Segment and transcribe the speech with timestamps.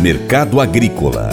[0.00, 1.28] Mercado Agrícola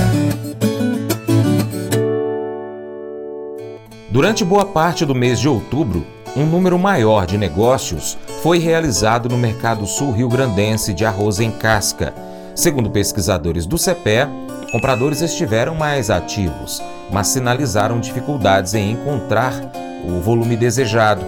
[4.09, 6.03] Durante boa parte do mês de outubro,
[6.35, 12.11] um número maior de negócios foi realizado no mercado sul-rio-grandense de arroz em casca.
[12.55, 14.27] Segundo pesquisadores do CEPE,
[14.71, 19.53] compradores estiveram mais ativos, mas sinalizaram dificuldades em encontrar
[20.03, 21.23] o volume desejado.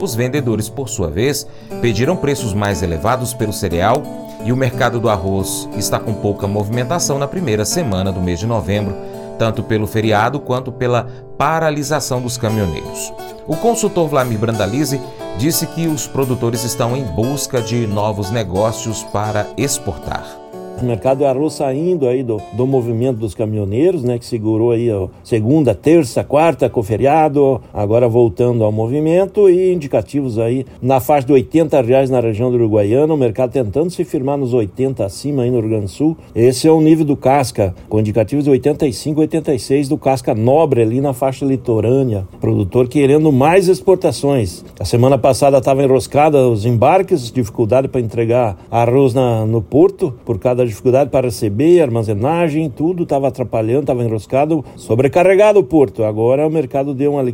[0.00, 1.46] Os vendedores, por sua vez,
[1.80, 4.02] pediram preços mais elevados pelo cereal
[4.44, 8.46] e o mercado do arroz está com pouca movimentação na primeira semana do mês de
[8.46, 8.94] novembro,
[9.38, 13.12] tanto pelo feriado quanto pela paralisação dos caminhoneiros.
[13.46, 15.00] O consultor Vlamir Brandalize
[15.38, 20.47] disse que os produtores estão em busca de novos negócios para exportar.
[20.80, 24.90] O mercado do arroz saindo aí do, do movimento dos caminhoneiros, né, que segurou aí
[24.92, 31.26] ó, segunda, terça, quarta com feriado, agora voltando ao movimento e indicativos aí na faixa
[31.26, 35.42] de 80 reais na região do Uruguaiana, o mercado tentando se firmar nos 80 acima
[35.42, 36.16] aí no Rio Grande do Sul.
[36.32, 41.00] Esse é o nível do casca, com indicativos de 85, 86 do casca nobre ali
[41.00, 42.26] na faixa litorânea.
[42.40, 44.64] Produtor querendo mais exportações.
[44.78, 50.38] A semana passada estava enroscada os embarques, dificuldade para entregar arroz na, no porto por
[50.38, 56.04] causa da dificuldade para receber, armazenagem, tudo estava atrapalhando, estava enroscado, sobrecarregado o porto.
[56.04, 57.24] Agora o mercado deu uma,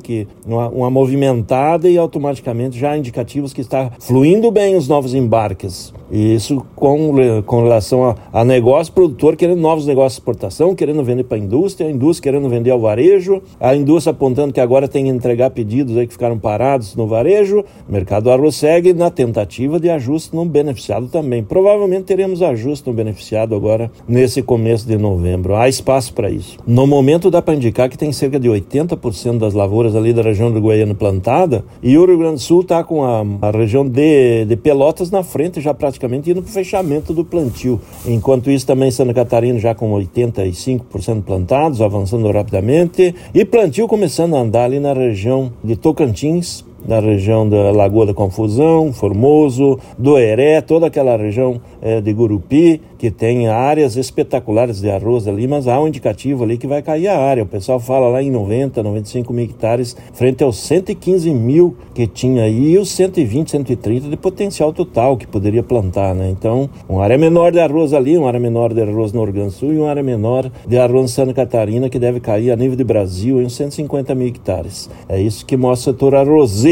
[0.47, 5.93] uma, uma movimentada e automaticamente já indicativos que está fluindo bem os novos embarques.
[6.11, 11.25] Isso com, com relação a, a negócio, produtor querendo novos negócios de exportação, querendo vender
[11.25, 15.05] para a indústria, a indústria querendo vender ao varejo, a indústria apontando que agora tem
[15.05, 19.81] que entregar pedidos aí que ficaram parados no varejo, o mercado arroz segue na tentativa
[19.81, 21.43] de ajuste no beneficiado também.
[21.43, 25.55] Provavelmente teremos ajuste no beneficiado agora nesse começo de novembro.
[25.55, 26.59] Há espaço para isso.
[26.67, 30.51] No momento dá para indicar que tem cerca de 80% das lavouras ali da região
[30.51, 34.45] do Goiânia plantada e o Rio Grande do Sul está com a, a, região de,
[34.45, 37.81] de Pelotas na frente, já praticamente indo para o fechamento do plantio.
[38.07, 44.41] Enquanto isso, também Santa Catarina já com 85% plantados, avançando rapidamente, e plantio começando a
[44.41, 50.61] andar ali na região de Tocantins, na região da Lagoa da Confusão, Formoso, do Heré,
[50.61, 55.81] toda aquela região é, de Gurupi, que tem áreas espetaculares de arroz ali, mas há
[55.81, 57.43] um indicativo ali que vai cair a área.
[57.43, 62.45] O pessoal fala lá em 90, 95 mil hectares, frente aos 115 mil que tinha
[62.45, 66.31] aí, e os 120, 130 de potencial total que poderia plantar, né?
[66.31, 69.51] Então, uma área menor de arroz ali, uma área menor de arroz no Rio Grande
[69.51, 72.57] do Sul e uma área menor de arroz em Santa Catarina, que deve cair a
[72.57, 74.89] nível de Brasil em uns 150 mil hectares.
[75.09, 76.15] É isso que mostra o setor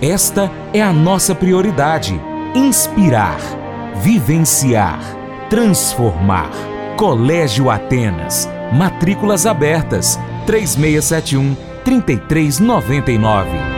[0.00, 2.20] Esta é a nossa prioridade:
[2.54, 3.38] inspirar
[3.98, 5.00] vivenciar,
[5.50, 6.50] transformar.
[6.96, 8.48] Colégio Atenas.
[8.72, 10.18] Matrículas abertas.
[10.46, 13.77] 3671 3399.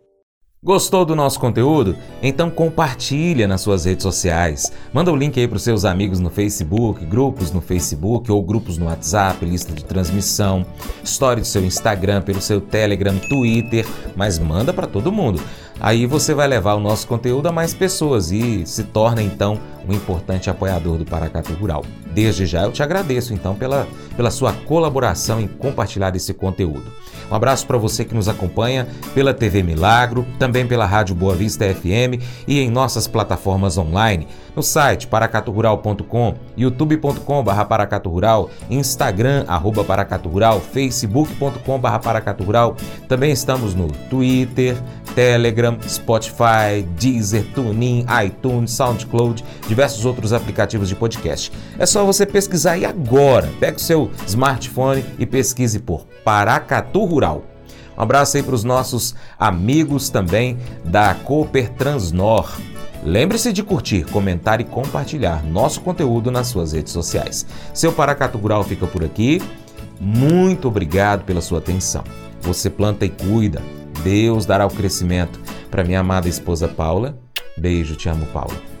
[0.63, 1.95] Gostou do nosso conteúdo?
[2.21, 4.71] Então compartilha nas suas redes sociais.
[4.93, 8.77] Manda o link aí para os seus amigos no Facebook, grupos no Facebook ou grupos
[8.77, 10.63] no WhatsApp, lista de transmissão,
[11.03, 15.41] story do seu Instagram, pelo seu Telegram, Twitter, mas manda para todo mundo.
[15.79, 19.93] Aí você vai levar o nosso conteúdo a mais pessoas e se torna então um
[19.93, 21.83] importante apoiador do Paracatu Rural.
[22.13, 26.91] Desde já eu te agradeço então pela, pela sua colaboração em compartilhar esse conteúdo.
[27.31, 31.63] Um abraço para você que nos acompanha pela TV Milagro, também pela Rádio Boa Vista
[31.73, 41.99] FM e em nossas plataformas online, no site paracaturural.com, youtube.com.br paracaturural, instagram arroba paracaturural, facebook.com.br
[42.03, 42.75] paracaturural.
[43.07, 44.75] Também estamos no Twitter,
[45.15, 51.49] Telegram, Spotify, Deezer, TuneIn, iTunes, SoundCloud, diversos outros aplicativos de podcast.
[51.79, 53.49] É só você pesquisar aí agora.
[53.57, 57.45] Pega o seu smartphone e pesquise por Paracatu Rural.
[57.97, 62.51] Um abraço aí para os nossos amigos também da Cooper Transnor.
[63.01, 67.45] Lembre-se de curtir, comentar e compartilhar nosso conteúdo nas suas redes sociais.
[67.73, 69.41] Seu Paracatu Rural fica por aqui.
[70.01, 72.03] Muito obrigado pela sua atenção.
[72.41, 73.61] Você planta e cuida.
[74.03, 75.39] Deus dará o crescimento.
[75.69, 77.17] Para minha amada esposa Paula,
[77.57, 78.80] beijo, te amo, Paula.